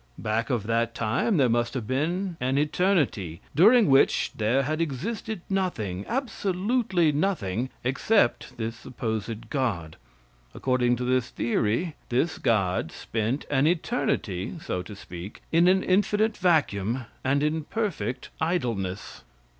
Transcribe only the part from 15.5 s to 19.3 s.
in an infinite vacuum, and in perfect idleness.